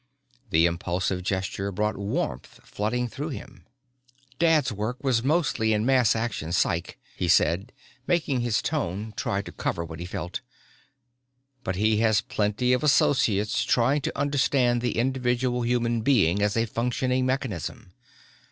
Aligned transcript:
The 0.49 0.65
impulsive 0.65 1.21
gesture 1.21 1.71
brought 1.71 1.95
warmth 1.95 2.59
flooding 2.63 3.07
through 3.07 3.29
him. 3.29 3.67
"Dad's 4.39 4.71
work 4.71 4.97
was 5.03 5.23
mostly 5.23 5.73
in 5.73 5.85
mass 5.85 6.15
action 6.15 6.51
psych," 6.51 6.97
he 7.15 7.27
said, 7.27 7.71
making 8.07 8.39
his 8.41 8.63
tone 8.63 9.13
try 9.15 9.43
to 9.43 9.51
cover 9.51 9.85
what 9.85 9.99
he 9.99 10.07
felt, 10.07 10.41
"but 11.63 11.75
he 11.75 11.97
has 11.97 12.19
plenty 12.19 12.73
of 12.73 12.83
associates 12.83 13.63
trying 13.63 14.01
to 14.01 14.17
understand 14.17 14.81
the 14.81 14.97
individual 14.97 15.61
human 15.61 16.01
being 16.01 16.41
as 16.41 16.57
a 16.57 16.65
functioning 16.65 17.27
mechanism. 17.27 17.93